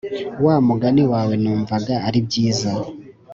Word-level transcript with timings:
wamugani 0.43 1.03
wawe 1.11 1.33
numvaga 1.43 1.95
aribyiza 2.07 2.71